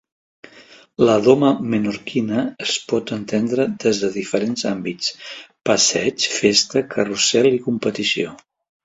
[1.07, 5.13] La doma menorquina es pot entendre des de diferents àmbits:
[5.71, 8.35] passeig, festa, carrusel i competició.